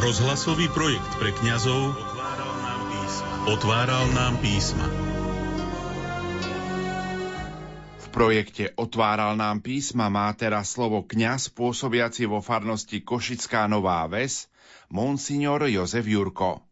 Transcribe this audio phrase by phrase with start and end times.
[0.00, 1.92] Rozhlasový projekt pre kňazov
[3.52, 4.88] otváral nám písma.
[8.00, 14.48] V projekte Otváral nám písma má teraz slovo kňaz pôsobiaci vo farnosti Košická Nová Ves,
[14.88, 16.64] monsignor Jozef Jurko.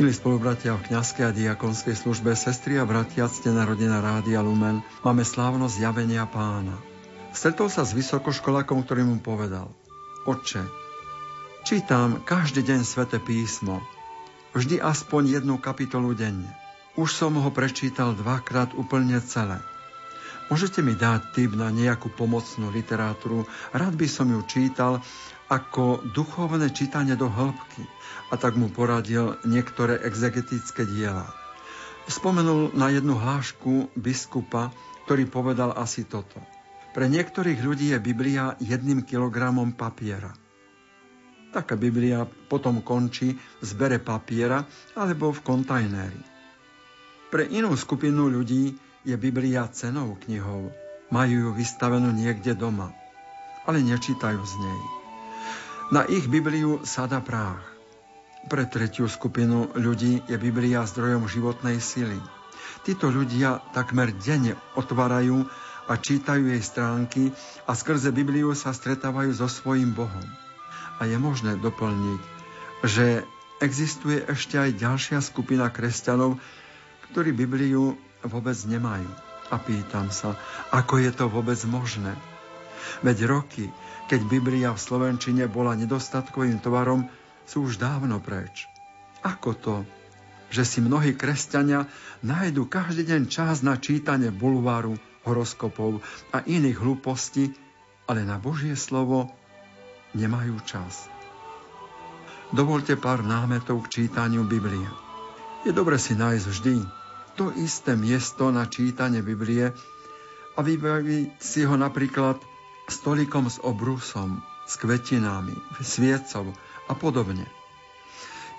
[0.00, 5.20] Milí spolubratia v kňazskej a diakonskej službe, sestry a bratia, ste narodená Rádia Lumen, máme
[5.28, 6.72] slávnosť javenia pána.
[7.36, 9.68] Stretol sa s vysokoškolákom, ktorý mu povedal
[10.24, 10.64] Otče,
[11.68, 13.84] čítam každý deň svete písmo,
[14.56, 16.48] vždy aspoň jednu kapitolu denne.
[16.96, 19.60] Už som ho prečítal dvakrát úplne celé.
[20.50, 23.46] Môžete mi dať tip na nejakú pomocnú literatúru?
[23.70, 24.98] Rád by som ju čítal
[25.46, 27.86] ako duchovné čítanie do hĺbky–
[28.30, 31.26] a tak mu poradil niektoré exegetické diela.
[32.06, 34.70] Spomenul na jednu hlášku biskupa,
[35.06, 36.38] ktorý povedal asi toto.
[36.90, 40.30] Pre niektorých ľudí je Biblia jedným kilogramom papiera.
[41.50, 44.62] Taká Biblia potom končí v zbere papiera
[44.94, 46.22] alebo v kontajneri.
[47.30, 50.72] Pre inú skupinu ľudí je Biblia cenou knihou.
[51.10, 52.94] Majú ju vystavenú niekde doma,
[53.66, 54.80] ale nečítajú z nej.
[55.90, 57.58] Na ich Bibliu sada práh.
[58.46, 62.16] Pre tretiu skupinu ľudí je Biblia zdrojom životnej sily.
[62.86, 65.44] Títo ľudia takmer denne otvárajú
[65.90, 67.34] a čítajú jej stránky
[67.66, 70.24] a skrze Bibliu sa stretávajú so svojím Bohom.
[71.02, 72.20] A je možné doplniť,
[72.86, 73.26] že
[73.60, 76.40] existuje ešte aj ďalšia skupina kresťanov,
[77.10, 79.08] ktorí Bibliu vôbec nemajú.
[79.50, 80.38] A pýtam sa,
[80.70, 82.14] ako je to vôbec možné?
[83.02, 83.66] Veď roky,
[84.06, 87.06] keď Biblia v Slovenčine bola nedostatkovým tovarom,
[87.46, 88.70] sú už dávno preč.
[89.26, 89.76] Ako to,
[90.54, 91.86] že si mnohí kresťania
[92.22, 96.02] nájdu každý deň čas na čítanie bulváru, horoskopov
[96.34, 97.54] a iných hlúpostí,
[98.06, 99.30] ale na Božie slovo
[100.14, 101.06] nemajú čas.
[102.50, 104.90] Dovolte pár námetov k čítaniu Biblie.
[105.62, 106.99] Je dobre si nájsť vždy
[107.40, 109.72] to isté miesto na čítanie Biblie
[110.52, 112.36] a vybaviť si ho napríklad
[112.84, 116.52] stolikom s obrusom, s kvetinami, sviecov,
[116.84, 117.48] a podobne.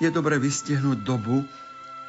[0.02, 1.46] Je dobre vystihnúť dobu,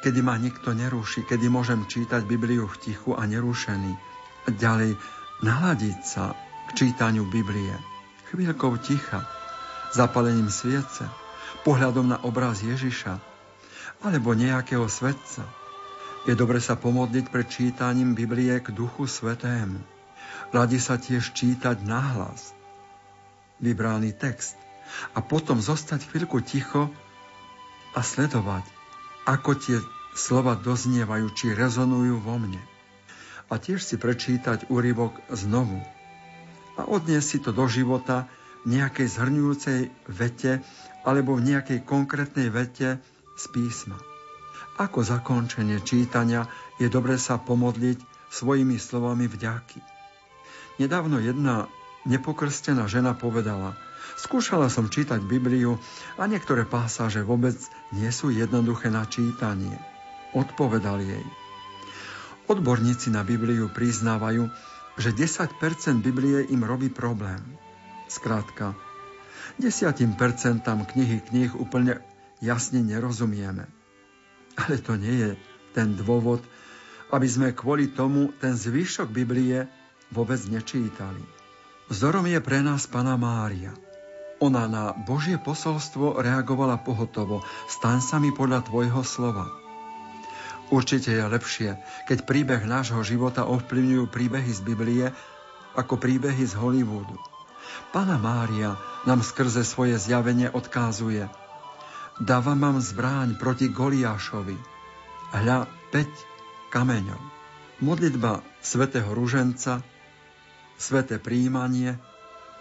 [0.01, 3.93] kedy ma nikto neruší, kedy môžem čítať Bibliu v tichu a nerušený.
[4.49, 4.97] Ďalej,
[5.45, 6.33] naladiť sa
[6.73, 7.77] k čítaniu Biblie.
[8.33, 9.29] Chvíľkou ticha,
[9.93, 11.05] zapalením sviece,
[11.61, 13.21] pohľadom na obraz Ježiša
[14.01, 15.62] alebo nejakého svetca.
[16.23, 19.75] Je dobre sa pomodliť pred čítaním Biblie k Duchu Svetému.
[20.55, 22.55] Radi sa tiež čítať nahlas.
[23.59, 24.55] Vybraný text
[25.11, 26.87] a potom zostať chvíľku ticho
[27.91, 28.63] a sledovať,
[29.27, 29.77] ako tie
[30.15, 32.61] slova doznievajú, či rezonujú vo mne.
[33.51, 35.83] A tiež si prečítať úryvok znovu
[36.79, 38.31] a odniesť si to do života
[38.63, 40.63] v nejakej zhrňujúcej vete
[41.03, 43.03] alebo v nejakej konkrétnej vete
[43.35, 44.12] z písma.
[44.81, 46.49] Ako zakončenie čítania
[46.81, 49.79] je dobre sa pomodliť svojimi slovami vďaky.
[50.81, 51.69] Nedávno jedna
[52.09, 53.73] nepokrstená žena povedala–
[54.13, 55.81] Skúšala som čítať Bibliu
[56.21, 57.57] a niektoré pásaže vôbec
[57.95, 59.73] nie sú jednoduché na čítanie.
[60.37, 61.25] Odpovedal jej.
[62.45, 64.51] Odborníci na Bibliu priznávajú,
[64.99, 65.57] že 10%
[66.03, 67.41] Biblie im robí problém.
[68.05, 68.77] Skrátka,
[69.57, 70.13] 10%
[70.63, 72.03] knihy knih úplne
[72.43, 73.65] jasne nerozumieme.
[74.59, 75.31] Ale to nie je
[75.73, 76.41] ten dôvod,
[77.09, 79.65] aby sme kvôli tomu ten zvyšok Biblie
[80.13, 81.21] vôbec nečítali.
[81.89, 83.73] Vzorom je pre nás Pana Mária–
[84.43, 87.47] ona na Božie posolstvo reagovala pohotovo.
[87.71, 89.47] Staň sa mi podľa tvojho slova.
[90.67, 91.79] Určite je lepšie,
[92.11, 95.05] keď príbeh nášho života ovplyvňujú príbehy z Biblie
[95.79, 97.15] ako príbehy z Hollywoodu.
[97.95, 98.75] Pana Mária
[99.07, 101.31] nám skrze svoje zjavenie odkázuje
[102.21, 104.53] Dávam vám zbráň proti Goliášovi.
[105.33, 107.17] Hľa 5 kameňov.
[107.81, 109.81] Modlitba svätého Ruženca,
[110.77, 111.97] sveté príjmanie,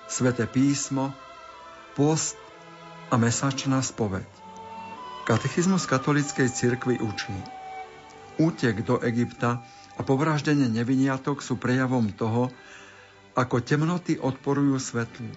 [0.08, 1.12] sveté písmo,
[1.92, 2.40] post
[3.12, 4.24] a mesačná spoveď.
[5.28, 7.36] Katechizmus katolíckej cirkvi učí.
[8.40, 9.60] Útek do Egypta
[9.92, 12.48] a povraždenie neviniatok sú prejavom toho,
[13.36, 15.28] ako temnoty odporujú svetlu.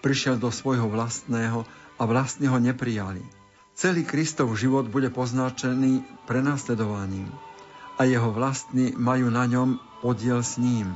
[0.00, 1.68] Prišiel do svojho vlastného
[2.00, 3.39] a vlastne ho neprijali.
[3.80, 7.32] Celý Kristov život bude poznačený prenasledovaním
[7.96, 10.92] a jeho vlastní majú na ňom podiel s ním.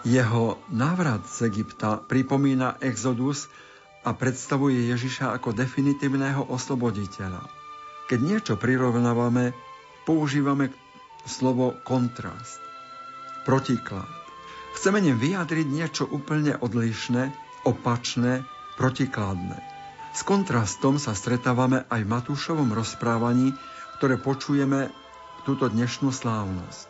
[0.00, 3.52] Jeho návrat z Egypta pripomína exodus,
[4.06, 7.42] a predstavuje Ježiša ako definitívneho osloboditeľa.
[8.06, 9.50] Keď niečo prirovnávame,
[10.06, 10.70] používame
[11.26, 12.62] slovo kontrast,
[13.42, 14.06] protiklad.
[14.78, 17.34] Chceme ním vyjadriť niečo úplne odlišné,
[17.66, 18.46] opačné,
[18.78, 19.75] protikladné.
[20.16, 23.52] S kontrastom sa stretávame aj v Matúšovom rozprávaní,
[24.00, 24.88] ktoré počujeme
[25.44, 26.88] túto dnešnú slávnosť.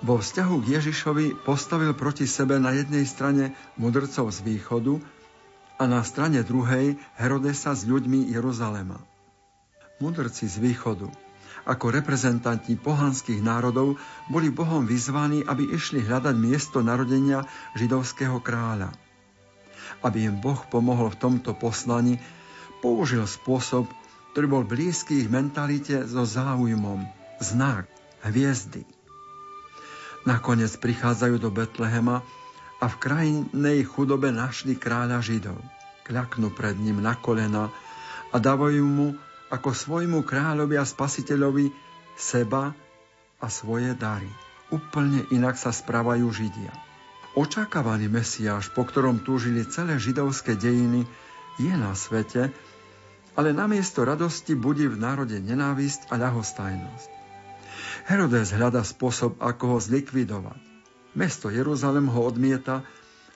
[0.00, 5.04] Vo vzťahu k Ježišovi postavil proti sebe na jednej strane mudrcov z východu
[5.76, 8.96] a na strane druhej Herodesa s ľuďmi Jeruzalema.
[10.00, 11.12] Mudrci z východu
[11.64, 13.96] ako reprezentanti pohanských národov
[14.28, 17.44] boli Bohom vyzvaní, aby išli hľadať miesto narodenia
[17.76, 19.03] židovského kráľa.
[20.04, 22.20] Aby im Boh pomohol v tomto poslani,
[22.84, 23.88] použil spôsob,
[24.36, 27.08] ktorý bol blízky ich mentalite so záujmom,
[27.40, 27.88] znak,
[28.20, 28.84] hviezdy.
[30.28, 32.20] Nakoniec prichádzajú do Betlehema
[32.80, 35.56] a v krajnej chudobe našli kráľa Židov.
[36.04, 37.72] Kľaknú pred ním na kolena
[38.28, 39.16] a dávajú mu
[39.48, 41.72] ako svojmu kráľovi a spasiteľovi
[42.16, 42.76] seba
[43.40, 44.28] a svoje dary.
[44.68, 46.72] Úplne inak sa správajú Židia.
[47.34, 51.02] Očakávaný Mesiáš, po ktorom túžili celé židovské dejiny,
[51.58, 52.54] je na svete,
[53.34, 57.10] ale namiesto radosti budí v národe nenávisť a ľahostajnosť.
[58.06, 60.62] Herodes hľada spôsob, ako ho zlikvidovať.
[61.18, 62.86] Mesto Jeruzalem ho odmieta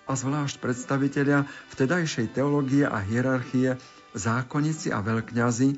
[0.06, 3.82] a zvlášť predstavitelia vtedajšej teológie a hierarchie,
[4.14, 5.74] zákonníci a veľkňazi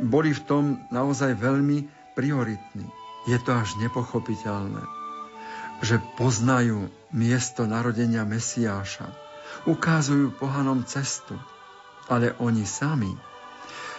[0.00, 1.84] boli v tom naozaj veľmi
[2.16, 2.88] prioritní.
[3.28, 4.99] Je to až nepochopiteľné,
[5.80, 9.08] že poznajú miesto narodenia Mesiáša,
[9.64, 11.36] ukázujú pohanom cestu,
[12.08, 13.10] ale oni sami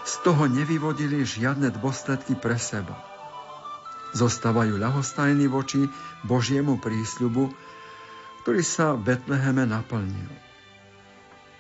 [0.02, 3.12] z toho nevyvodili žiadne dôsledky pre seba
[4.12, 5.88] zostávajú ľahostajní voči
[6.28, 7.52] Božiemu prísľubu,
[8.44, 10.32] ktorý sa v Betleheme naplnil.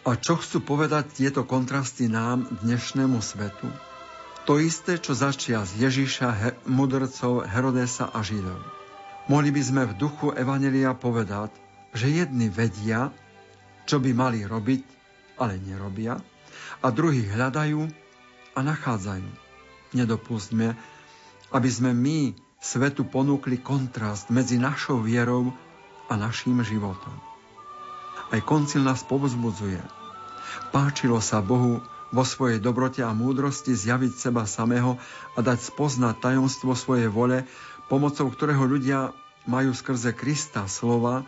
[0.02, 3.70] A čo chcú povedať tieto kontrasty nám, dnešnému svetu?
[4.50, 8.81] To isté, čo začia z Ježiša, he- mudrcov Herodesa a Židov.
[9.30, 11.54] Mohli by sme v duchu Evanelia povedať,
[11.94, 13.14] že jedni vedia,
[13.86, 14.84] čo by mali robiť,
[15.38, 16.18] ale nerobia,
[16.82, 17.82] a druhí hľadajú
[18.56, 19.30] a nachádzajú.
[19.92, 20.74] Nedopustme,
[21.52, 25.52] aby sme my svetu ponúkli kontrast medzi našou vierou
[26.08, 27.14] a naším životom.
[28.32, 29.82] Aj koncil nás povzbudzuje.
[30.72, 35.00] Páčilo sa Bohu vo svojej dobrote a múdrosti zjaviť seba samého
[35.36, 37.48] a dať spoznať tajomstvo svojej vole,
[37.92, 39.12] pomocou ktorého ľudia
[39.44, 41.28] majú skrze Krista slova,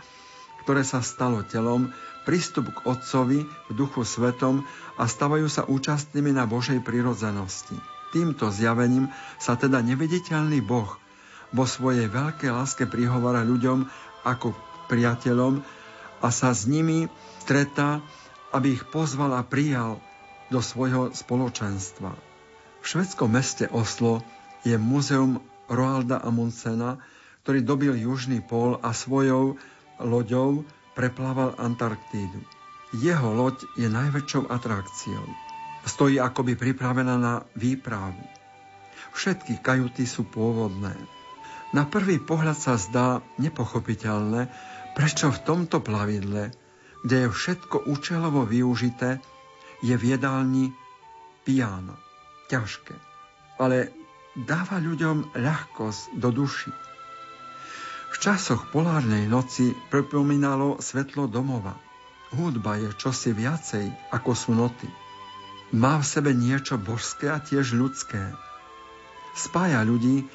[0.64, 1.92] ktoré sa stalo telom,
[2.24, 4.64] prístup k Otcovi v duchu svetom
[4.96, 7.76] a stavajú sa účastnými na Božej prirodzenosti.
[8.16, 9.12] Týmto zjavením
[9.44, 10.88] sa teda neviditeľný Boh
[11.52, 13.84] vo svojej veľkej láske prihovára ľuďom
[14.24, 14.56] ako
[14.88, 15.60] priateľom
[16.24, 17.12] a sa s nimi
[17.44, 18.00] stretá,
[18.56, 20.00] aby ich pozval a prijal
[20.48, 22.16] do svojho spoločenstva.
[22.80, 24.24] V švedskom meste Oslo
[24.64, 27.00] je muzeum Roalda Amundsena,
[27.44, 29.60] ktorý dobil južný pól a svojou
[30.00, 30.64] loďou
[30.98, 32.40] preplával Antarktídu.
[32.94, 35.26] Jeho loď je najväčšou atrakciou
[35.84, 38.24] stojí akoby pripravená na výpravu.
[39.14, 40.96] Všetky kajuty sú pôvodné.
[41.74, 44.50] Na prvý pohľad sa zdá nepochopiteľné,
[44.94, 46.54] prečo v tomto plavidle,
[47.04, 49.20] kde je všetko účelovo využité,
[49.84, 50.72] je v jedálni
[51.44, 51.98] piano.
[52.48, 52.96] Ťažké.
[53.60, 53.92] Ale
[54.38, 56.72] dáva ľuďom ľahkosť do duši.
[58.14, 61.74] V časoch polárnej noci pripomínalo svetlo domova.
[62.34, 64.90] Hudba je čosi viacej, ako sú noty
[65.74, 68.22] má v sebe niečo božské a tiež ľudské.
[69.34, 70.30] Spája ľudí,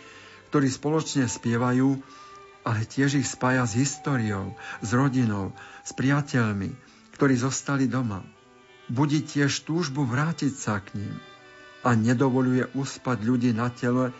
[0.50, 1.94] ktorí spoločne spievajú,
[2.66, 5.54] ale tiež ich spája s históriou, s rodinou,
[5.86, 6.74] s priateľmi,
[7.14, 8.26] ktorí zostali doma.
[8.90, 11.14] Budí tiež túžbu vrátiť sa k ním
[11.88, 14.12] a nedovoluje uspať ľudí na tele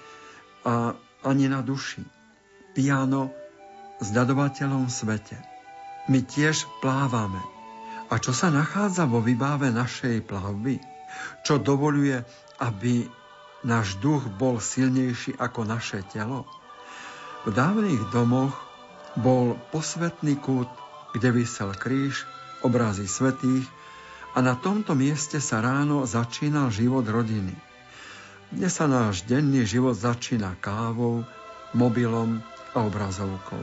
[0.65, 2.01] a ani na duši.
[2.73, 3.29] Piano
[4.01, 5.37] s ľadovateľom svete.
[6.09, 7.45] My tiež plávame.
[8.09, 10.81] A čo sa nachádza vo výbave našej plavby?
[11.43, 12.23] čo dovoluje,
[12.61, 13.09] aby
[13.65, 16.47] náš duch bol silnejší ako naše telo.
[17.47, 18.55] V dávnych domoch
[19.19, 20.69] bol posvetný kút,
[21.17, 22.29] kde vysel kríž,
[22.63, 23.67] obrazy svetých
[24.35, 27.55] a na tomto mieste sa ráno začínal život rodiny.
[28.49, 31.25] Dnes sa náš denný život začína kávou,
[31.77, 32.41] mobilom
[32.73, 33.61] a obrazovkou.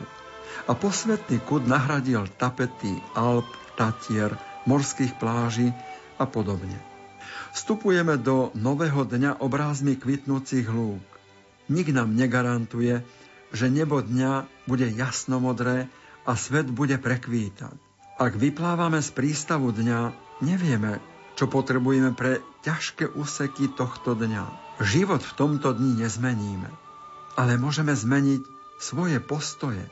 [0.66, 4.38] A posvetný kút nahradil tapety Alp, Tatier,
[4.70, 5.74] morských pláží
[6.22, 6.78] a podobne.
[7.56, 11.04] Vstupujeme do nového dňa obrázmi kvitnúcich lúk.
[11.72, 13.02] Nik nám negarantuje,
[13.56, 15.88] že nebo dňa bude jasnomodré
[16.28, 17.74] a svet bude prekvítať.
[18.16, 21.00] Ak vyplávame z prístavu dňa, nevieme,
[21.36, 24.44] čo potrebujeme pre ťažké úseky tohto dňa.
[24.84, 26.72] Život v tomto dni nezmeníme.
[27.36, 28.48] ale môžeme zmeniť
[28.80, 29.84] svoje postoje,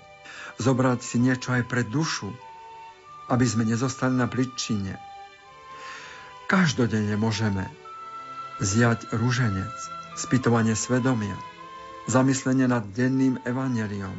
[0.63, 2.31] zobrať si niečo aj pre dušu,
[3.27, 4.95] aby sme nezostali na pličine.
[6.47, 7.67] Každodenne môžeme
[8.63, 9.75] zjať rúženec,
[10.15, 11.35] spytovanie svedomia,
[12.07, 14.15] zamyslenie nad denným evaneliom,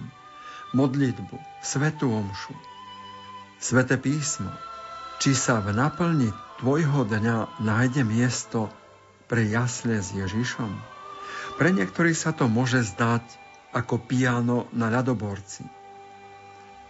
[0.77, 2.53] modlitbu, svetú omšu,
[3.61, 4.53] sveté písmo,
[5.19, 6.31] či sa v naplni
[6.63, 8.71] tvojho dňa nájde miesto
[9.27, 10.71] pre jasle s Ježišom.
[11.59, 13.25] Pre niektorých sa to môže zdať
[13.75, 15.67] ako piano na ľadoborci.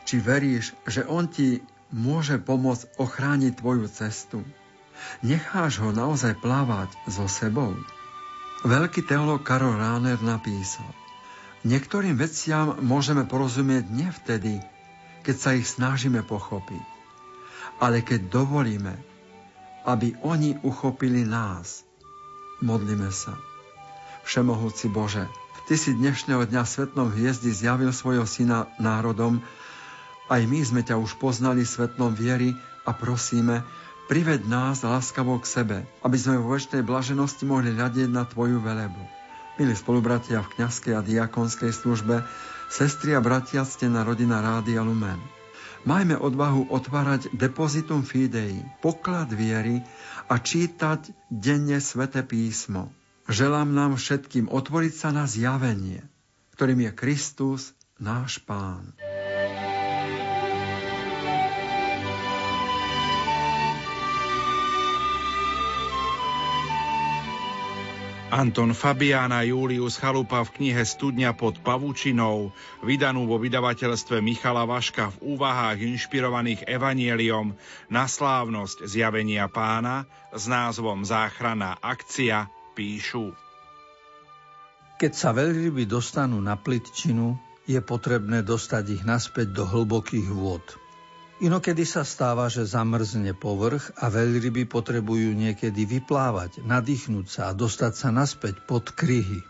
[0.04, 4.44] Či veríš, že on ti môže pomôcť ochrániť tvoju cestu?
[5.24, 7.72] Necháš ho naozaj plávať so sebou?
[8.64, 10.88] Veľký teológ Karol Ráner napísal
[11.64, 14.60] Niektorým veciam môžeme porozumieť nie vtedy,
[15.24, 16.84] keď sa ich snažíme pochopiť,
[17.78, 18.94] ale keď dovolíme,
[19.84, 21.84] aby oni uchopili nás.
[22.64, 23.36] Modlíme sa.
[24.24, 25.28] Všemohúci Bože,
[25.64, 29.40] Ty si dnešného dňa svetlom hviezdy zjavil svojho syna národom,
[30.28, 32.52] aj my sme ťa už poznali svetlom viery
[32.84, 33.64] a prosíme,
[34.04, 39.00] prived nás láskavo k sebe, aby sme vo väčšnej blaženosti mohli hľadieť na Tvoju velebu.
[39.56, 42.20] Milí spolubratia v kňazskej a diakonskej službe,
[42.68, 45.33] sestri a bratia, ste na rodina Rádia Lumen.
[45.84, 49.84] Majme odvahu otvárať depozitum fidei, poklad viery
[50.32, 52.88] a čítať denne svete písmo.
[53.28, 56.00] Želám nám všetkým otvoriť sa na zjavenie,
[56.56, 58.96] ktorým je Kristus, náš Pán.
[68.34, 72.50] Anton Fabián a Julius Chalupa v knihe Studňa pod pavučinou,
[72.82, 77.54] vydanú vo vydavateľstve Michala Vaška v úvahách inšpirovaných evanieliom
[77.86, 83.30] na slávnosť zjavenia pána s názvom Záchrana akcia píšu.
[84.98, 87.38] Keď sa veľryby dostanú na plitčinu,
[87.70, 90.83] je potrebné dostať ich naspäť do hlbokých vôd.
[91.42, 97.92] Inokedy sa stáva, že zamrzne povrch a veľryby potrebujú niekedy vyplávať, nadýchnúť sa a dostať
[97.98, 99.42] sa naspäť pod kryhy.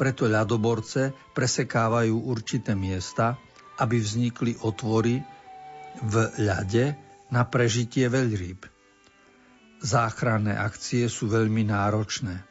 [0.00, 3.36] Preto ľadoborce presekávajú určité miesta,
[3.76, 5.20] aby vznikli otvory
[6.00, 6.96] v ľade
[7.28, 8.72] na prežitie veľryb
[9.82, 12.46] záchranné akcie sú veľmi náročné.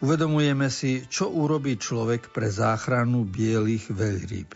[0.00, 4.50] Uvedomujeme si, čo urobí človek pre záchranu bielých veľrýb.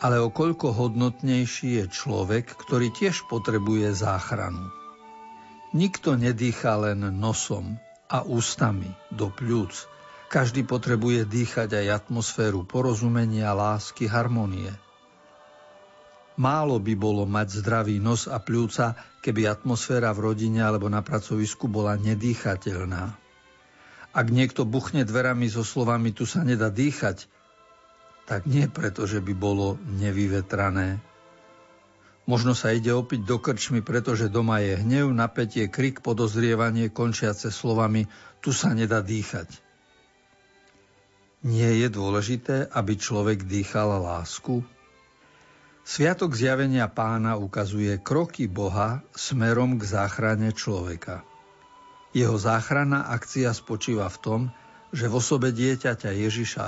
[0.00, 4.72] Ale o koľko hodnotnejší je človek, ktorý tiež potrebuje záchranu.
[5.76, 7.76] Nikto nedýcha len nosom
[8.08, 9.86] a ústami do pľúc.
[10.32, 14.72] Každý potrebuje dýchať aj atmosféru porozumenia, lásky, harmonie–
[16.40, 21.68] Málo by bolo mať zdravý nos a pľúca, keby atmosféra v rodine alebo na pracovisku
[21.68, 23.12] bola nedýchateľná.
[24.16, 27.28] Ak niekto buchne dverami so slovami tu sa nedá dýchať,
[28.30, 31.02] tak nie preto, že by bolo nevyvetrané.
[32.30, 38.06] Možno sa ide opiť do krčmy, pretože doma je hnev, napätie, krik, podozrievanie, končiace slovami
[38.38, 39.50] tu sa nedá dýchať.
[41.42, 44.62] Nie je dôležité, aby človek dýchal lásku?
[45.82, 51.26] Sviatok zjavenia pána ukazuje kroky Boha smerom k záchrane človeka.
[52.14, 54.40] Jeho záchranná akcia spočíva v tom,
[54.94, 56.66] že v osobe dieťaťa Ježiša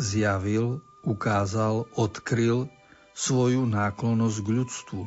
[0.00, 2.70] zjavil, ukázal, odkryl
[3.12, 5.02] svoju náklonosť k ľudstvu.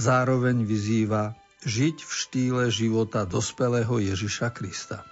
[0.00, 5.04] Zároveň vyzýva žiť v štýle života dospelého Ježiša Krista.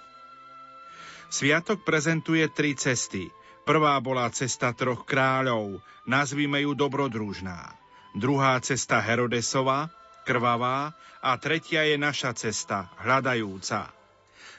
[1.31, 3.29] Sviatok prezentuje tri cesty–
[3.61, 7.77] Prvá bola cesta troch kráľov, nazvime ju dobrodružná.
[8.17, 9.93] Druhá cesta Herodesova,
[10.25, 13.93] krvavá a tretia je naša cesta, hľadajúca.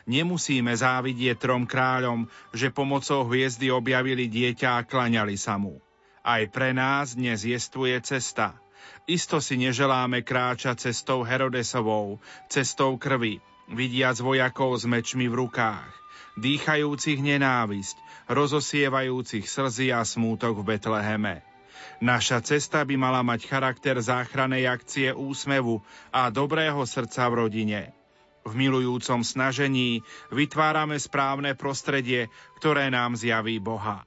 [0.07, 5.79] Nemusíme závidieť trom kráľom, že pomocou hviezdy objavili dieťa a klaňali sa mu.
[6.23, 8.59] Aj pre nás dnes jestvuje cesta.
[9.07, 15.91] Isto si neželáme kráčať cestou Herodesovou, cestou krvi, vidiac vojakov s mečmi v rukách,
[16.39, 17.97] dýchajúcich nenávisť,
[18.31, 21.43] rozosievajúcich slzy a smútok v Betleheme.
[22.03, 28.02] Naša cesta by mala mať charakter záchranej akcie úsmevu a dobrého srdca v rodine.
[28.43, 30.03] V milujúcom snažení
[30.35, 32.27] vytvárame správne prostredie,
[32.59, 34.03] ktoré nám zjaví Boha.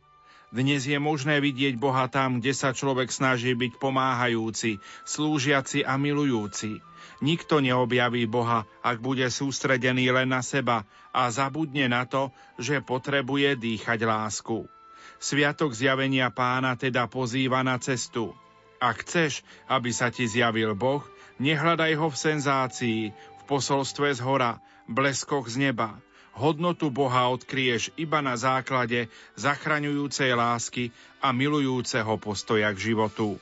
[0.55, 6.79] Dnes je možné vidieť Boha tam, kde sa človek snaží byť pomáhajúci, slúžiaci a milujúci.
[7.19, 13.55] Nikto neobjaví Boha, ak bude sústredený len na seba a zabudne na to, že potrebuje
[13.55, 14.67] dýchať lásku.
[15.19, 18.35] Sviatok zjavenia pána teda pozýva na cestu.
[18.83, 21.03] Ak chceš, aby sa ti zjavil Boh,
[21.39, 23.01] nehľadaj ho v senzácii,
[23.45, 24.59] posolstve z hora,
[24.89, 26.01] bleskoch z neba.
[26.35, 29.07] Hodnotu Boha odkrieš iba na základe
[29.39, 30.91] zachraňujúcej lásky
[31.23, 33.39] a milujúceho postoja k životu.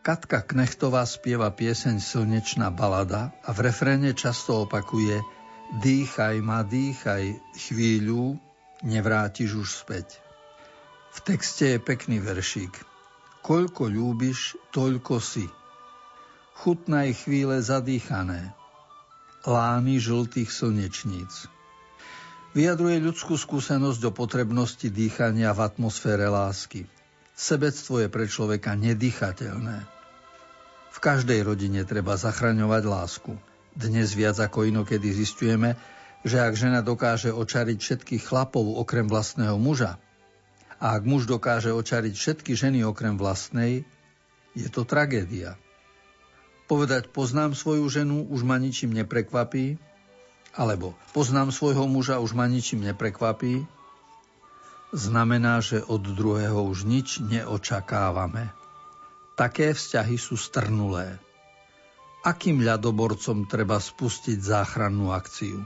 [0.00, 5.20] Katka Knechtová spieva pieseň Slnečná balada a v refréne často opakuje
[5.68, 8.40] Dýchaj ma, dýchaj chvíľu,
[8.80, 10.16] nevrátiš už späť.
[11.12, 12.72] V texte je pekný veršík.
[13.44, 15.44] Koľko ľúbiš, toľko si.
[16.58, 18.50] Chutnaj chvíle zadýchané.
[19.46, 21.46] Lány žltých slnečníc.
[22.50, 26.90] Vyjadruje ľudskú skúsenosť o potrebnosti dýchania v atmosfére lásky.
[27.38, 29.86] Sebectvo je pre človeka nedýchateľné.
[30.90, 33.38] V každej rodine treba zachraňovať lásku.
[33.78, 35.78] Dnes viac ako inokedy zistujeme,
[36.26, 40.02] že ak žena dokáže očariť všetkých chlapov okrem vlastného muža,
[40.82, 43.86] a ak muž dokáže očariť všetky ženy okrem vlastnej,
[44.58, 45.54] je to tragédia.
[46.68, 49.80] Povedať poznám svoju ženu, už ma ničím neprekvapí,
[50.52, 53.64] alebo poznám svojho muža, už ma ničím neprekvapí,
[54.92, 58.52] znamená, že od druhého už nič neočakávame.
[59.32, 61.16] Také vzťahy sú strnulé.
[62.20, 65.64] Akým ľadoborcom treba spustiť záchrannú akciu?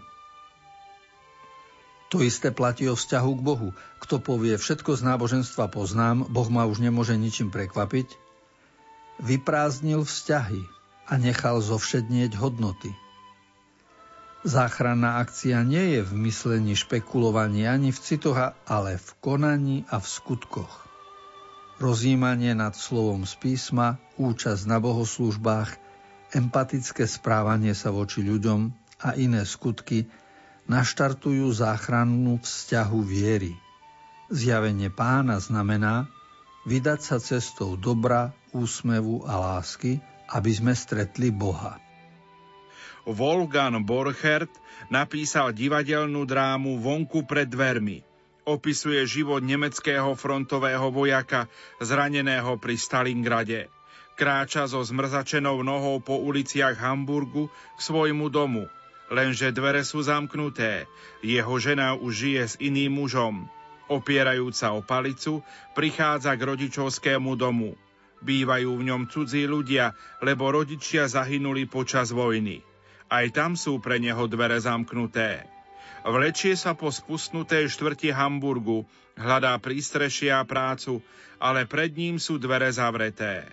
[2.12, 3.68] To isté platí o vzťahu k Bohu.
[4.04, 8.06] Kto povie, všetko z náboženstva poznám, Boh ma už nemôže ničím prekvapiť,
[9.25, 12.90] vyprázdnil vzťahy a nechal zovšednieť hodnoty.
[14.42, 20.06] Záchranná akcia nie je v myslení špekulovaní ani v citoch, ale v konaní a v
[20.06, 20.90] skutkoch.
[21.78, 25.78] Rozímanie nad slovom z písma, účasť na bohoslužbách,
[26.35, 28.75] empatické správanie sa voči ľuďom
[29.06, 30.11] a iné skutky
[30.66, 33.54] naštartujú záchrannú vzťahu viery.
[34.26, 36.11] Zjavenie pána znamená
[36.66, 41.76] vydať sa cestou dobra, úsmevu a lásky, aby sme stretli Boha.
[43.04, 44.50] Wolfgang Borchert
[44.88, 48.06] napísal divadelnú drámu Vonku pred dvermi.
[48.42, 51.47] Opisuje život nemeckého frontového vojaka
[51.78, 53.71] zraneného pri Stalingrade.
[54.18, 58.66] Kráča so zmrzačenou nohou po uliciach Hamburgu k svojmu domu,
[59.10, 60.86] lenže dvere sú zamknuté.
[61.23, 63.47] Jeho žena už žije s iným mužom.
[63.90, 65.42] Opierajúca o palicu,
[65.75, 67.75] prichádza k rodičovskému domu.
[68.23, 72.63] Bývajú v ňom cudzí ľudia, lebo rodičia zahynuli počas vojny.
[73.11, 75.45] Aj tam sú pre neho dvere zamknuté.
[76.02, 81.02] Vlečie sa po spustnutej štvrti Hamburgu, hľadá prístrešia a prácu,
[81.39, 83.47] ale pred ním sú dvere zavreté.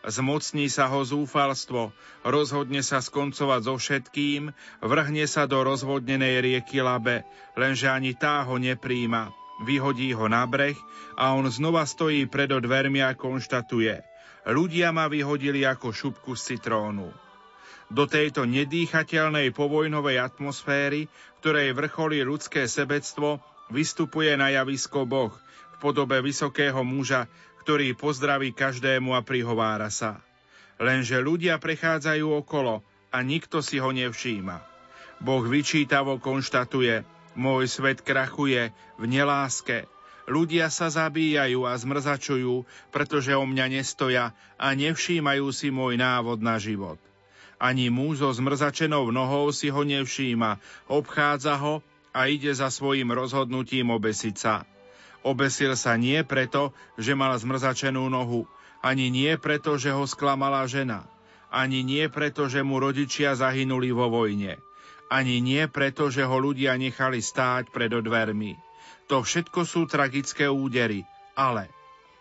[0.00, 1.92] Zmocní sa ho zúfalstvo,
[2.24, 4.48] rozhodne sa skoncovať so všetkým,
[4.80, 7.20] vrhne sa do rozvodnenej rieky Labe,
[7.52, 9.28] lenže ani tá ho nepríjma.
[9.60, 10.80] Vyhodí ho na breh
[11.20, 14.09] a on znova stojí pred dvermi a konštatuje.
[14.48, 17.12] Ľudia ma vyhodili ako šupku z citrónu.
[17.90, 21.10] Do tejto nedýchateľnej povojnovej atmosféry,
[21.42, 25.34] ktorej vrcholí ľudské sebectvo, vystupuje na javisko Boh
[25.74, 27.26] v podobe vysokého muža,
[27.66, 30.22] ktorý pozdraví každému a prihovára sa.
[30.80, 32.80] Lenže ľudia prechádzajú okolo
[33.12, 34.64] a nikto si ho nevšíma.
[35.20, 37.04] Boh vyčítavo konštatuje,
[37.36, 39.84] môj svet krachuje v neláske,
[40.30, 42.62] Ľudia sa zabíjajú a zmrzačujú,
[42.94, 47.02] pretože o mňa nestoja a nevšímajú si môj návod na život.
[47.58, 51.82] Ani muž so zmrzačenou nohou si ho nevšíma, obchádza ho
[52.14, 54.62] a ide za svojim rozhodnutím obesiť sa.
[55.26, 58.46] Obesil sa nie preto, že mal zmrzačenú nohu,
[58.86, 61.10] ani nie preto, že ho sklamala žena,
[61.50, 64.62] ani nie preto, že mu rodičia zahynuli vo vojne,
[65.10, 68.69] ani nie preto, že ho ľudia nechali stáť pred dvermi.
[69.10, 71.02] To všetko sú tragické údery,
[71.34, 71.68] ale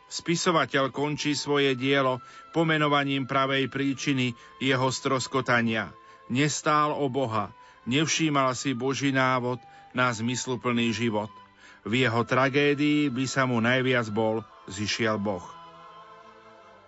[0.09, 2.17] Spisovateľ končí svoje dielo
[2.49, 5.93] pomenovaním pravej príčiny jeho stroskotania.
[6.33, 7.53] Nestál o Boha,
[7.85, 9.61] nevšímal si Boží návod
[9.93, 11.29] na zmysluplný život.
[11.85, 15.45] V jeho tragédii by sa mu najviac bol zišiel Boh.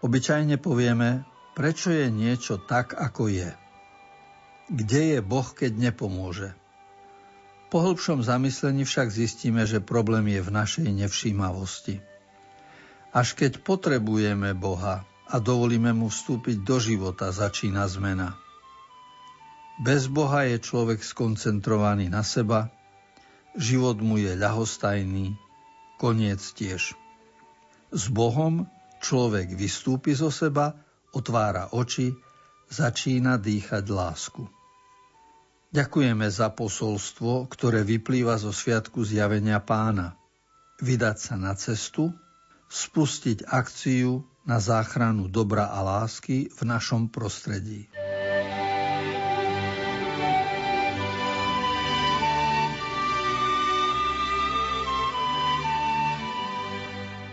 [0.01, 1.21] Obyčajne povieme,
[1.53, 3.53] prečo je niečo tak, ako je.
[4.65, 6.57] Kde je Boh, keď nepomôže?
[7.71, 12.03] Po hĺbšom zamyslení však zistíme, že problém je v našej nevšímavosti.
[13.15, 18.35] Až keď potrebujeme Boha a dovolíme mu vstúpiť do života, začína zmena.
[19.79, 22.67] Bez Boha je človek skoncentrovaný na seba,
[23.55, 25.39] život mu je ľahostajný,
[25.95, 26.91] koniec tiež.
[27.95, 28.67] S Bohom
[28.99, 30.75] človek vystúpi zo seba,
[31.15, 32.11] otvára oči,
[32.67, 34.60] začína dýchať lásku.
[35.71, 40.19] Ďakujeme za posolstvo, ktoré vyplýva zo Sviatku zjavenia pána.
[40.83, 42.11] Vydať sa na cestu,
[42.67, 47.87] spustiť akciu na záchranu dobra a lásky v našom prostredí.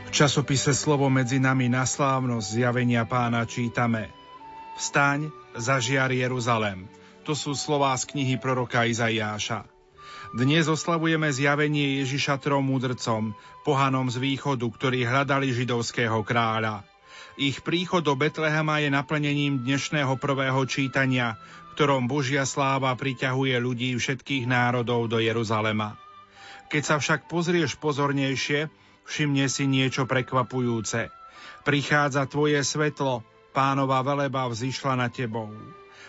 [0.07, 4.15] V časopise Slovo medzi nami na slávnosť zjavenia pána čítame
[4.79, 5.27] Vstaň,
[5.59, 6.87] zažiar Jeruzalem–
[7.29, 9.69] to sú slová z knihy proroka Izaiáša.
[10.33, 13.37] Dnes oslavujeme zjavenie Ježiša trom mudrcom,
[13.69, 16.89] pohanom z východu, ktorí hľadali židovského kráľa.
[17.37, 21.37] Ich príchod do Betlehema je naplnením dnešného prvého čítania,
[21.77, 26.01] ktorom Božia sláva priťahuje ľudí všetkých národov do Jeruzalema.
[26.73, 28.73] Keď sa však pozrieš pozornejšie,
[29.05, 31.13] všimne si niečo prekvapujúce.
[31.69, 33.21] Prichádza tvoje svetlo,
[33.53, 35.53] pánova veleba vzýšla na tebou.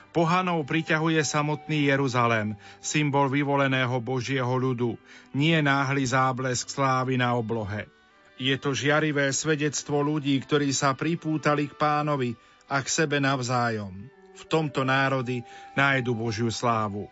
[0.09, 4.97] Pohanov priťahuje samotný Jeruzalem, symbol vyvoleného Božieho ľudu,
[5.37, 7.85] nie náhly záblesk slávy na oblohe.
[8.39, 12.33] Je to žiarivé svedectvo ľudí, ktorí sa pripútali k pánovi
[12.71, 13.91] a k sebe navzájom
[14.39, 15.43] v tomto národy
[15.75, 17.11] nájdu Božiu slávu.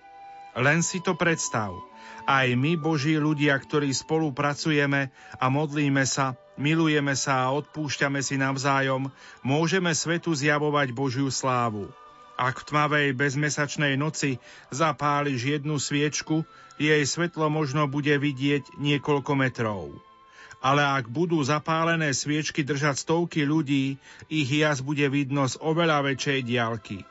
[0.56, 1.76] Len si to predstav.
[2.24, 9.12] Aj my, Boží ľudia, ktorí spolupracujeme a modlíme sa, milujeme sa a odpúšťame si navzájom,
[9.44, 11.92] môžeme svetu zjavovať Božiu slávu.
[12.38, 14.38] Ak v tmavej bezmesačnej noci
[14.70, 16.46] zapáliš jednu sviečku,
[16.78, 19.98] jej svetlo možno bude vidieť niekoľko metrov
[20.58, 26.40] ale ak budú zapálené sviečky držať stovky ľudí, ich jas bude vidno z oveľa väčšej
[26.50, 27.06] diaľky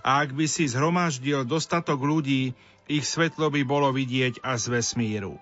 [0.00, 2.56] a ak by si zhromaždil dostatok ľudí,
[2.90, 5.36] ich svetlo by bolo vidieť až z vesmíru.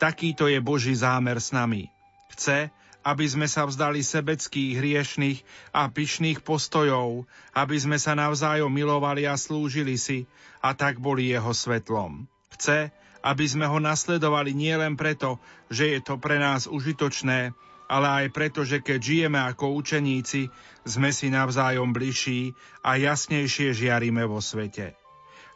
[0.00, 1.90] Takýto je Boží zámer s nami.
[2.34, 2.70] Chce,
[3.08, 5.38] aby sme sa vzdali sebeckých, hriešných
[5.72, 7.24] a pyšných postojov,
[7.56, 10.28] aby sme sa navzájom milovali a slúžili si
[10.60, 12.28] a tak boli jeho svetlom.
[12.52, 12.92] Chce,
[13.24, 15.40] aby sme ho nasledovali nielen preto,
[15.72, 17.56] že je to pre nás užitočné,
[17.88, 20.52] ale aj preto, že keď žijeme ako učeníci,
[20.84, 22.52] sme si navzájom bližší
[22.84, 24.92] a jasnejšie žiarime vo svete.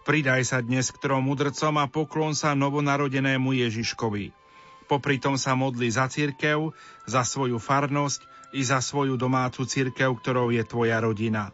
[0.02, 4.41] Pridaj sa dnes k trom mudrcom a poklon sa novonarodenému Ježiškovi.
[4.92, 6.76] Popri tom sa modli za cirkev,
[7.08, 11.48] za svoju farnosť i za svoju domácu cirkev, ktorou je tvoja rodina.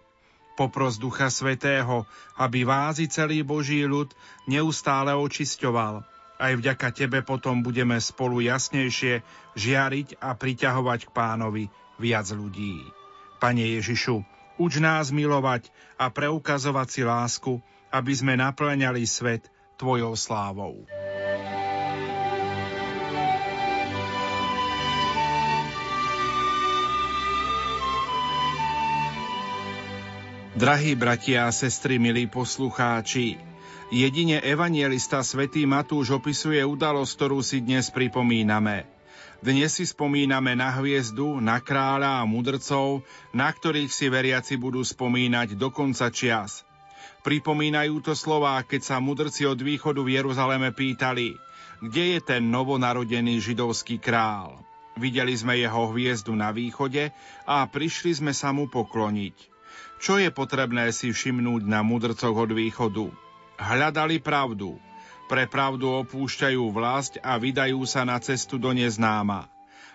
[0.58, 2.02] Popros Ducha Svetého,
[2.34, 4.10] aby vázi celý Boží ľud
[4.50, 6.02] neustále očisťoval,
[6.42, 9.22] aj vďaka Tebe potom budeme spolu jasnejšie
[9.54, 11.64] žiariť a priťahovať k pánovi
[12.02, 12.82] viac ľudí.
[13.38, 14.18] Pane Ježišu,
[14.58, 17.62] uč nás milovať a preukazovať si lásku,
[17.94, 19.46] aby sme naplňali svet
[19.78, 20.82] Tvojou slávou.
[30.58, 33.38] Drahí bratia a sestry, milí poslucháči,
[33.94, 38.82] Jedine evanielista svätý Matúš opisuje udalosť, ktorú si dnes pripomíname.
[39.38, 45.54] Dnes si spomíname na hviezdu, na kráľa a mudrcov, na ktorých si veriaci budú spomínať
[45.54, 46.66] do konca čias.
[47.22, 51.38] Pripomínajú to slová, keď sa mudrci od východu v Jeruzaleme pýtali,
[51.86, 54.58] kde je ten novonarodený židovský král.
[54.98, 57.14] Videli sme jeho hviezdu na východe
[57.46, 59.57] a prišli sme sa mu pokloniť.
[59.98, 63.28] Čo je potrebné si všimnúť na mudrcoch od východu?
[63.58, 64.78] hľadali pravdu.
[65.28, 69.50] Pre pravdu opúšťajú vlast a vydajú sa na cestu do neznáma.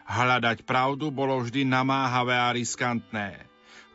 [0.05, 3.41] Hľadať pravdu bolo vždy namáhavé a riskantné.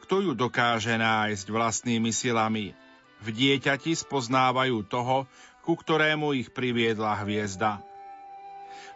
[0.03, 2.75] Kto ju dokáže nájsť vlastnými silami?
[3.23, 5.31] V dieťati spoznávajú toho,
[5.63, 7.85] ku ktorému ich priviedla hviezda.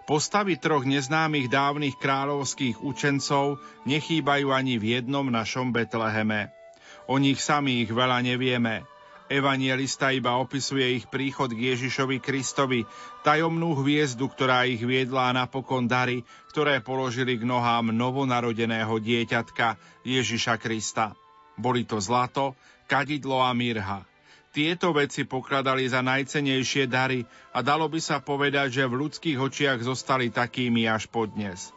[0.03, 6.62] Postavy troch neznámych dávnych kráľovských učencov nechýbajú ani v jednom našom Betleheme.
[7.11, 8.83] O nich samých veľa nevieme–
[9.33, 12.85] Evanielista iba opisuje ich príchod k Ježišovi Kristovi,
[13.25, 16.21] tajomnú hviezdu, ktorá ich viedla napokon dary,
[16.53, 21.17] ktoré položili k nohám novonarodeného dieťatka Ježiša Krista.
[21.57, 22.53] Boli to zlato,
[22.85, 24.05] kadidlo a mirha.
[24.53, 27.25] Tieto veci pokladali za najcenejšie dary
[27.57, 31.73] a dalo by sa povedať, že v ľudských očiach zostali takými až podnes.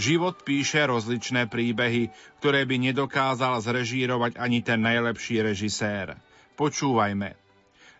[0.00, 2.08] Život píše rozličné príbehy,
[2.40, 6.16] ktoré by nedokázal zrežírovať ani ten najlepší režisér.
[6.56, 7.36] Počúvajme.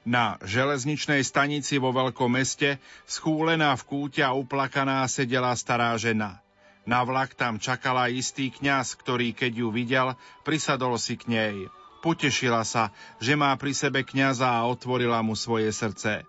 [0.08, 6.40] Na železničnej stanici vo veľkom meste, schúlená v kúte a uplakaná, sedela stará žena.
[6.88, 11.56] Na vlak tam čakala istý kňaz, ktorý, keď ju videl, prisadol si k nej.
[12.00, 16.24] Potešila sa, že má pri sebe kňaza a otvorila mu svoje srdce.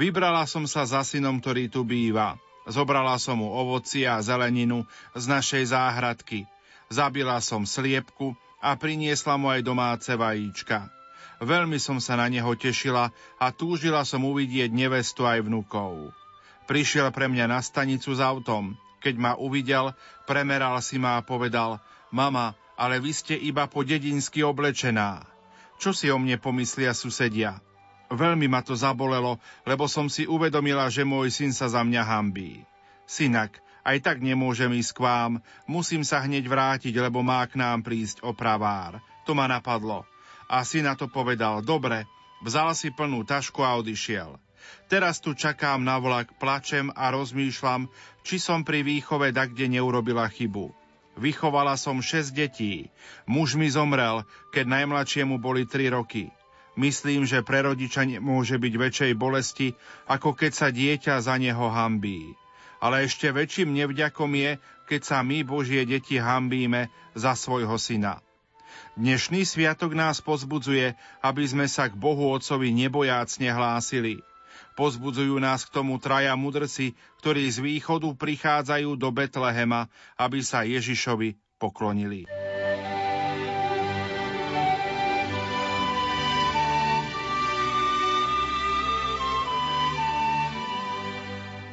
[0.00, 2.40] Vybrala som sa za synom, ktorý tu býva.
[2.70, 4.86] Zobrala som mu ovoci a zeleninu
[5.18, 6.46] z našej záhradky.
[6.86, 10.86] Zabila som sliepku a priniesla mu aj domáce vajíčka.
[11.42, 13.10] Veľmi som sa na neho tešila
[13.42, 16.14] a túžila som uvidieť nevestu aj vnukov.
[16.70, 18.78] Prišiel pre mňa na stanicu s autom.
[19.00, 19.96] Keď ma uvidel,
[20.28, 21.80] premeral si ma a povedal,
[22.12, 25.24] mama, ale vy ste iba po dedinsky oblečená.
[25.80, 27.58] Čo si o mne pomyslia susedia?
[28.10, 32.66] Veľmi ma to zabolelo, lebo som si uvedomila, že môj syn sa za mňa hambí.
[33.06, 35.32] Synak, Aj tak nemôžem ísť k vám,
[35.64, 39.00] musím sa hneď vrátiť, lebo má k nám prísť opravár.
[39.24, 40.04] To ma napadlo.
[40.52, 42.04] A si na to povedal, dobre,
[42.44, 44.36] vzal si plnú tašku a odišiel.
[44.92, 47.88] Teraz tu čakám na vlak, plačem a rozmýšľam,
[48.20, 50.76] či som pri výchove dakde neurobila chybu.
[51.16, 52.92] Vychovala som šesť detí.
[53.24, 56.28] Muž mi zomrel, keď najmladšiemu boli tri roky.
[56.78, 59.74] Myslím, že pre rodiča môže byť väčšej bolesti,
[60.06, 62.34] ako keď sa dieťa za neho hambí.
[62.80, 64.50] Ale ešte väčším nevďakom je,
[64.88, 68.22] keď sa my, Božie deti, hambíme za svojho syna.
[68.96, 74.22] Dnešný sviatok nás pozbudzuje, aby sme sa k Bohu Otcovi nebojácne hlásili–
[74.80, 81.36] Pozbudzujú nás k tomu traja mudrci, ktorí z východu prichádzajú do Betlehema, aby sa Ježišovi
[81.60, 82.24] poklonili.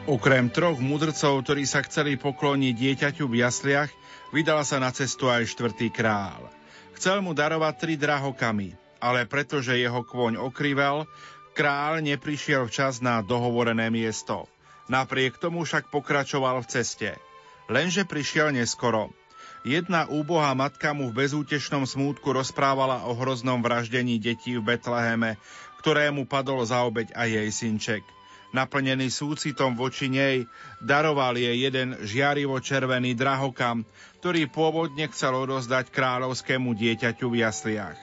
[0.07, 3.91] Okrem troch mudrcov, ktorí sa chceli pokloniť dieťaťu v jasliach,
[4.31, 6.47] vydala sa na cestu aj štvrtý král.
[6.95, 8.71] Chcel mu darovať tri drahokamy,
[9.03, 11.05] ale pretože jeho kôň okrivel,
[11.57, 14.45] Král neprišiel včas na dohovorené miesto.
[14.93, 17.09] Napriek tomu však pokračoval v ceste.
[17.65, 19.09] Lenže prišiel neskoro.
[19.65, 25.41] Jedna úbohá matka mu v bezútešnom smútku rozprávala o hroznom vraždení detí v Betleheme,
[25.81, 28.03] ktorému padol za obeď aj jej synček.
[28.55, 30.47] Naplnený súcitom voči nej,
[30.79, 33.83] daroval jej jeden žiarivo červený drahokam,
[34.23, 37.99] ktorý pôvodne chcel odozdať kráľovskému dieťaťu v jasliach.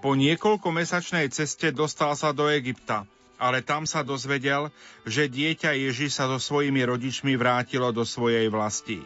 [0.00, 3.04] Po niekoľkomesačnej ceste dostal sa do Egypta,
[3.36, 4.70] ale tam sa dozvedel,
[5.02, 9.02] že dieťa Ježiš sa so svojimi rodičmi vrátilo do svojej vlasti.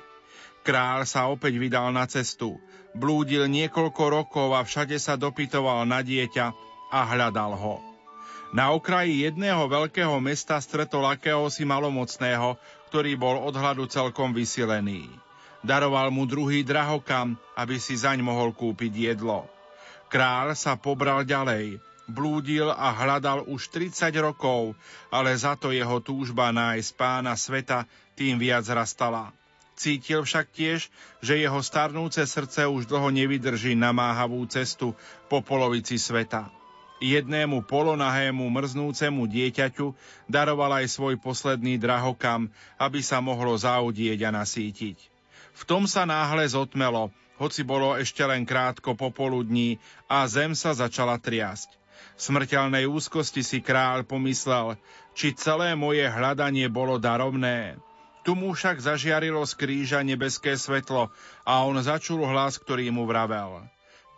[0.65, 2.61] Král sa opäť vydal na cestu.
[2.95, 6.47] Blúdil niekoľko rokov a všade sa dopytoval na dieťa
[6.93, 7.94] a hľadal ho.
[8.55, 12.55] Na okraji jedného veľkého mesta stretol akéhosi malomocného,
[12.87, 15.11] ktorý bol od hladu celkom vysilený.
[15.67, 19.51] Daroval mu druhý drahokam, aby si zaň mohol kúpiť jedlo.
[20.07, 24.79] Král sa pobral ďalej, blúdil a hľadal už 30 rokov,
[25.11, 29.35] ale za to jeho túžba nájsť pána sveta tým viac rastala.
[29.75, 34.95] Cítil však tiež, že jeho starnúce srdce už dlho nevydrží namáhavú cestu
[35.27, 36.55] po polovici sveta.
[37.05, 39.93] Jednému polonahému mrznúcemu dieťaťu
[40.25, 42.49] daroval aj svoj posledný drahokam,
[42.81, 44.97] aby sa mohlo zaudieť a nasítiť.
[45.53, 49.77] V tom sa náhle zotmelo, hoci bolo ešte len krátko popoludní
[50.09, 51.77] a zem sa začala triasť.
[52.17, 54.81] V smrteľnej úzkosti si kráľ pomyslel,
[55.13, 57.77] či celé moje hľadanie bolo darovné.
[58.25, 61.13] Tu mu však zažiarilo z kríža nebeské svetlo
[61.45, 63.61] a on začul hlas, ktorý mu vravel.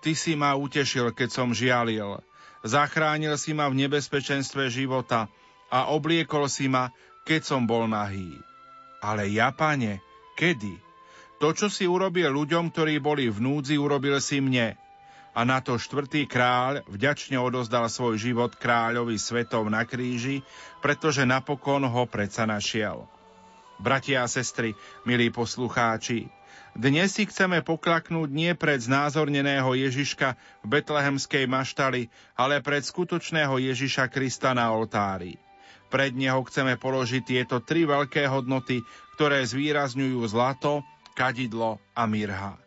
[0.07, 2.22] Ty si ma utešil, keď som žialil.
[2.66, 5.31] Zachránil si ma v nebezpečenstve života
[5.70, 6.90] a obliekol si ma,
[7.22, 8.35] keď som bol nahý.
[8.98, 10.02] Ale ja, pane,
[10.35, 10.74] kedy?
[11.38, 14.74] To, čo si urobil ľuďom, ktorí boli v núdzi, urobil si mne.
[15.37, 20.40] A na to štvrtý kráľ vďačne odozdal svoj život kráľovi svetov na kríži,
[20.81, 23.05] pretože napokon ho predsa našiel.
[23.76, 24.72] Bratia a sestry,
[25.05, 26.33] milí poslucháči,
[26.76, 34.12] dnes si chceme poklaknúť nie pred znázorneného Ježiška v betlehemskej maštali, ale pred skutočného Ježiša
[34.12, 35.40] Krista na oltári.
[35.88, 38.84] Pred neho chceme položiť tieto tri veľké hodnoty,
[39.16, 40.84] ktoré zvýrazňujú zlato,
[41.16, 42.60] kadidlo a mirha.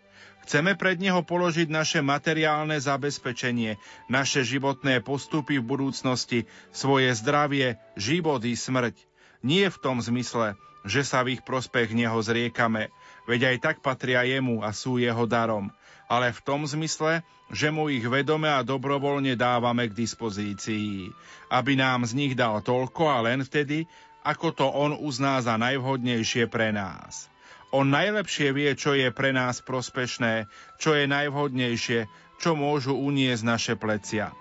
[0.50, 3.78] Chceme pred neho položiť naše materiálne zabezpečenie,
[4.10, 8.98] naše životné postupy v budúcnosti, svoje zdravie, život i smrť.
[9.46, 12.90] Nie v tom zmysle, že sa v ich prospech neho zriekame,
[13.30, 15.70] veď aj tak patria jemu a sú jeho darom,
[16.10, 17.22] ale v tom zmysle,
[17.54, 21.14] že mu ich vedome a dobrovoľne dávame k dispozícii,
[21.54, 23.86] aby nám z nich dal toľko a len vtedy,
[24.26, 27.30] ako to on uzná za najvhodnejšie pre nás.
[27.70, 30.50] On najlepšie vie, čo je pre nás prospešné,
[30.82, 32.10] čo je najvhodnejšie,
[32.42, 34.34] čo môžu uniesť naše plecia.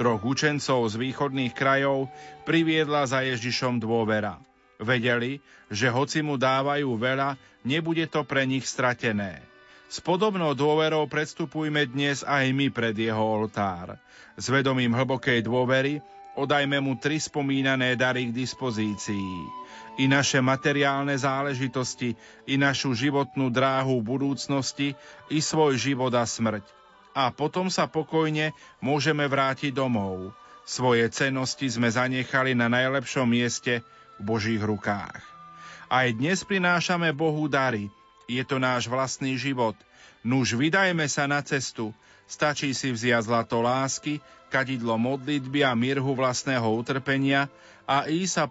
[0.00, 2.08] Troch učencov z východných krajov
[2.48, 4.40] priviedla za Ježišom dôvera.
[4.80, 7.36] Vedeli, že hoci mu dávajú veľa,
[7.68, 9.44] nebude to pre nich stratené.
[9.90, 14.00] S podobnou dôverou predstupujme dnes aj my pred jeho oltár.
[14.40, 16.00] S vedomím hlbokej dôvery
[16.38, 19.60] odajme mu tri spomínané dary k dispozícii
[20.00, 22.16] i naše materiálne záležitosti,
[22.48, 24.96] i našu životnú dráhu budúcnosti,
[25.28, 26.64] i svoj život a smrť.
[27.12, 30.32] A potom sa pokojne môžeme vrátiť domov.
[30.64, 33.82] Svoje cennosti sme zanechali na najlepšom mieste
[34.20, 35.24] v Božích rukách.
[35.88, 37.88] Aj dnes prinášame Bohu dary.
[38.28, 39.74] Je to náš vlastný život.
[40.20, 41.90] Nuž vydajme sa na cestu.
[42.30, 47.50] Stačí si vziať zlato lásky, kadidlo modlitby a mirhu vlastného utrpenia
[47.90, 48.44] a ísť sa